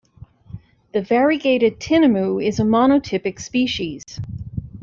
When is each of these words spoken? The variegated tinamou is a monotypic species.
The 0.93 1.01
variegated 1.03 1.79
tinamou 1.79 2.43
is 2.43 2.59
a 2.59 2.63
monotypic 2.63 3.39
species. 3.39 4.03